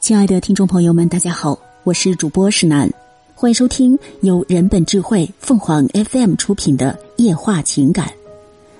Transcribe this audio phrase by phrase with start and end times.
[0.00, 2.88] 亲爱的听众朋友们，大家好，我是主播石楠，
[3.34, 8.06] 欢迎收听由人本智慧凤凰 FM 出品的《夜话情感》。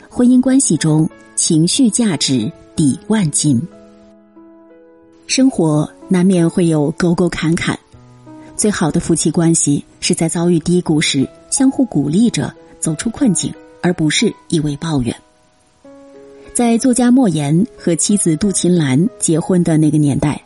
[0.08, 3.60] 婚姻关系中，情绪价值抵万金。
[5.26, 7.78] 生活难免会有沟沟坎坎，
[8.56, 15.14] 最好的夫妻关系是在遭遇低谷时相互鼓励着走出困境，而不是一味抱怨。
[16.54, 20.40] 在作家莫言和妻子杜琴兰结婚的那个年代。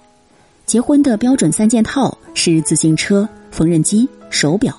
[0.67, 4.75] 结婚的标准三件套是自行车、缝纫机、手表。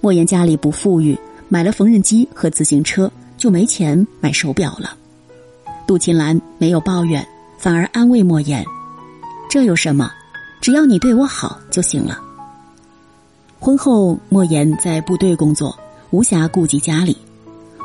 [0.00, 1.18] 莫言家里不富裕，
[1.48, 4.96] 买了缝纫机和自行车，就没钱买手表了。
[5.86, 7.26] 杜琴兰没有抱怨，
[7.58, 8.64] 反而安慰莫言
[9.50, 10.10] ：“这有什么？
[10.60, 12.20] 只要你对我好就行了。”
[13.58, 15.76] 婚后，莫言在部队工作，
[16.10, 17.16] 无暇顾及家里。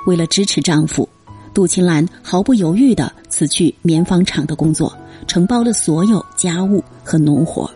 [0.07, 1.07] 为了支持丈夫，
[1.53, 4.95] 杜琴兰毫不犹豫的辞去棉纺厂的工作。
[5.25, 7.69] 承包了所有家务和农活。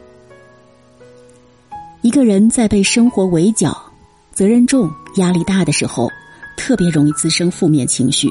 [2.01, 3.79] 一个人在被生活围剿、
[4.33, 6.09] 责任重、压力大的时候，
[6.57, 8.29] 特别容易滋生负面情绪。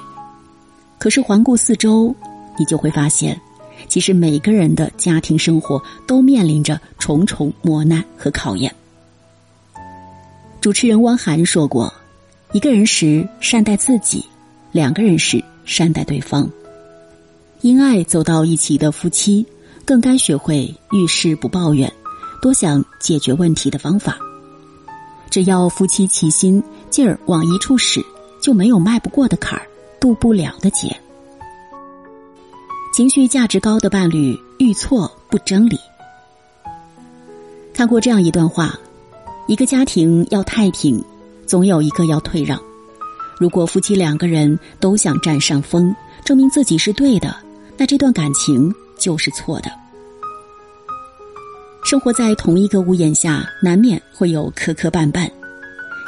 [0.98, 2.14] 可是环顾四周，
[2.58, 3.40] 你就会发现，
[3.88, 8.74] 其实每个人的家庭生活都面临着重重磨难和考验。
[10.60, 11.92] 主持人汪涵说过
[12.52, 14.22] ：“一个人时善待自己，
[14.72, 16.50] 两个人时善待对方。”
[17.62, 19.44] 因爱走到一起的夫妻，
[19.84, 21.92] 更该学会遇事不抱怨，
[22.40, 24.16] 多想解决问题的方法。
[25.30, 28.02] 只要夫妻齐心，劲儿往一处使，
[28.40, 29.66] 就没有迈不过的坎儿，
[30.00, 30.96] 渡不了的劫。
[32.94, 35.78] 情绪价值高的伴侣遇错不争理。
[37.74, 38.78] 看过这样一段话：
[39.46, 41.04] 一个家庭要太平，
[41.46, 42.58] 总有一个要退让。
[43.38, 45.94] 如果夫妻两个人都想占上风，
[46.24, 47.36] 证明自己是对的。
[47.80, 49.72] 那这段感情就是错的。
[51.82, 55.26] 生活在同一个屋檐下，难免会有磕磕绊绊。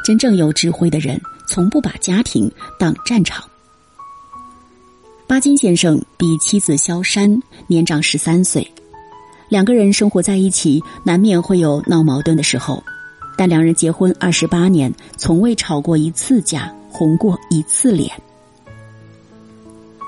[0.05, 3.43] 真正有智慧的人，从不把家庭当战场。
[5.27, 8.71] 巴金先生比妻子萧山年长十三岁，
[9.49, 12.85] 两个人生活在一起，难免会有闹矛盾的时候。
[13.35, 18.13] 但两人结婚二十八年，从未吵过一次架，红过一次脸。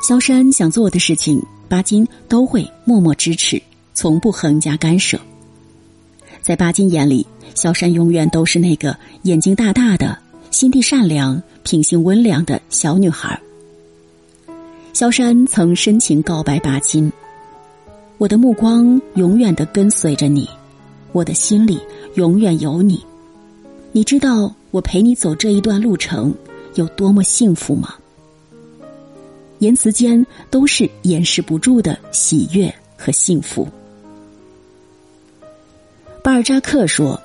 [0.06, 1.42] 萧山想做的事情。
[1.68, 3.60] 巴金都会默默支持，
[3.94, 5.18] 从不横加干涉。
[6.42, 10.18] 在巴金眼里，萧山永远都是那个眼睛大大的、
[10.50, 13.40] 心地善良、品性温良的小女孩。
[14.92, 17.10] 萧山曾深情告白巴金
[18.18, 20.48] ：“我的目光永远的跟随着你，
[21.12, 21.80] 我的心里
[22.14, 23.02] 永远有你。
[23.90, 26.34] 你知道我陪你走这一段路程
[26.74, 27.94] 有多么幸福吗？”
[29.64, 33.66] 言辞间都是掩饰不住的喜悦和幸福。
[36.22, 37.18] 巴尔扎克说：“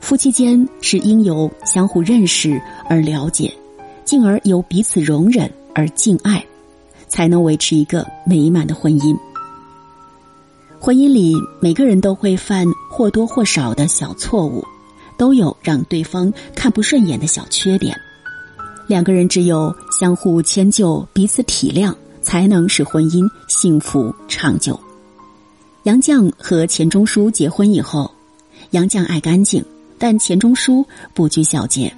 [0.00, 3.50] 夫妻间是应由相互认识而了解，
[4.04, 6.44] 进而由彼此容忍而敬爱，
[7.08, 9.16] 才能维持一个美满的婚姻。
[10.78, 14.62] 婚姻里，每个人都会犯或多或少的小错误，
[15.16, 17.98] 都有让对方看不顺眼的小缺点。”
[18.88, 24.80] 两个人只有相互迁就、彼此体谅，才能使婚姻幸福长久。
[25.82, 28.10] 杨绛和钱钟书结婚以后，
[28.70, 29.62] 杨绛爱干净，
[29.98, 31.94] 但钱钟书不拘小节。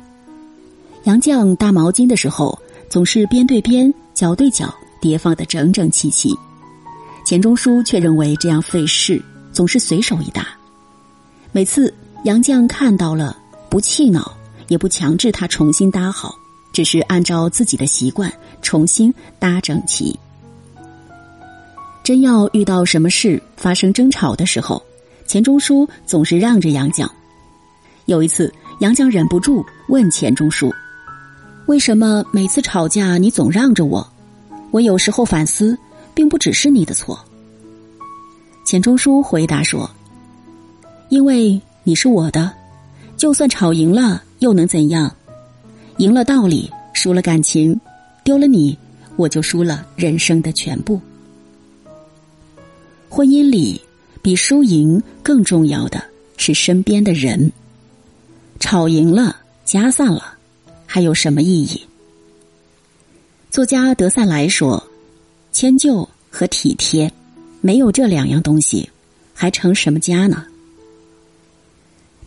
[1.05, 2.59] 杨绛搭毛巾的时候，
[2.89, 6.35] 总是边对边、脚对脚叠放的整整齐齐；
[7.25, 10.49] 钱钟书却认为这样费事，总是随手一搭。
[11.53, 13.39] 每次杨绛看到了，
[13.71, 14.37] 不气恼，
[14.67, 16.35] 也不强制他重新搭好。
[16.72, 20.19] 只是按照自己的习惯重新搭整齐。
[22.03, 24.82] 真要遇到什么事发生争吵的时候，
[25.27, 27.09] 钱钟书总是让着杨绛。
[28.06, 30.72] 有一次，杨绛忍不住问钱钟书
[31.66, 34.05] ：“为什么每次吵架你总让着我？
[34.72, 35.78] 我有时候反思，
[36.12, 37.16] 并不只是你的错。”
[38.67, 39.88] 钱钟书回答说
[41.08, 42.50] ：“因为你是我的，
[43.17, 45.14] 就算吵赢了又能怎样？”
[46.02, 47.81] 赢了道理，输了感情，
[48.25, 48.76] 丢了你，
[49.14, 51.00] 我就输了人生的全部。
[53.08, 53.81] 婚姻里，
[54.20, 56.02] 比输赢更重要的
[56.37, 57.52] 是身边的人。
[58.58, 60.37] 吵赢了，家散了，
[60.87, 61.81] 还有什么意义？
[63.52, 64.84] 作家德萨莱说
[65.52, 67.12] ：“迁就和体贴，
[67.60, 68.90] 没有这两样东西，
[69.32, 70.44] 还成什么家呢？”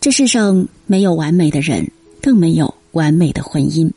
[0.00, 1.86] 这世上没有完美的人，
[2.22, 2.74] 更没有。
[2.96, 3.90] 完美的婚姻，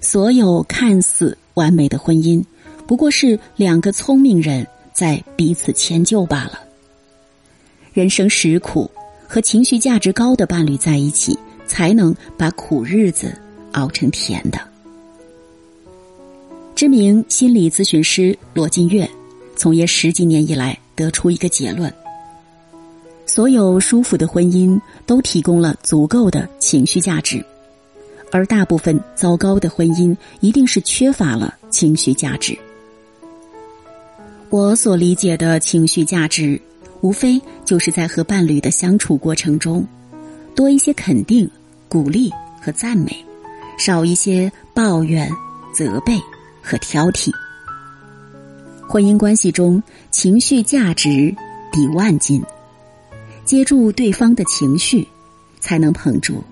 [0.00, 2.40] 所有看似完美的婚姻，
[2.86, 6.60] 不过是两个聪明人在彼此迁就罢了。
[7.92, 8.88] 人生实苦，
[9.26, 13.36] 和情绪价值高的伴侣在一起，才能把苦日子
[13.72, 14.60] 熬成甜的。
[16.76, 19.10] 知名心理咨询师罗金月，
[19.56, 21.92] 从业十几年以来，得出一个结论：
[23.26, 27.44] 所有舒服的婚姻都提供了足够的情绪价值，
[28.34, 32.58] 而大部分糟糕的婚姻一定是缺乏了情绪价值。
[34.50, 36.60] 我所理解的情绪价值。
[37.00, 39.86] 无非就是在和伴侣的相处过程中，
[40.56, 41.46] 多一些肯定、
[41.86, 42.32] 鼓励
[42.62, 43.14] 和赞美，
[43.76, 45.30] 少一些抱怨、
[45.74, 46.18] 责备
[46.62, 47.30] 和挑剔。
[48.88, 51.36] 婚姻关系中，情绪价值
[51.70, 52.42] 抵万金，
[53.44, 55.06] 接住对方的情绪，
[55.60, 56.42] 才能捧住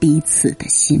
[0.00, 1.00] 彼此的心。